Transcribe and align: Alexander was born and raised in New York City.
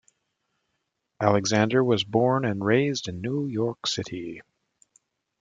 Alexander 1.19 1.83
was 1.83 2.03
born 2.03 2.43
and 2.43 2.65
raised 2.65 3.07
in 3.07 3.21
New 3.21 3.45
York 3.45 3.85
City. 3.85 4.41